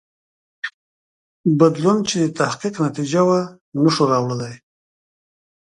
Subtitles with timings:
[1.59, 3.39] بدلون چې د تحقیق نتیجه وه
[3.81, 4.55] نه شو راوړلای.